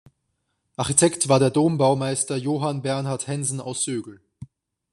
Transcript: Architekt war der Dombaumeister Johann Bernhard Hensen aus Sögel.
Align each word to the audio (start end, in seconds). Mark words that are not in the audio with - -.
Architekt 0.77 1.29
war 1.29 1.37
der 1.37 1.51
Dombaumeister 1.51 2.35
Johann 2.35 2.81
Bernhard 2.81 3.27
Hensen 3.27 3.61
aus 3.61 3.83
Sögel. 3.83 4.19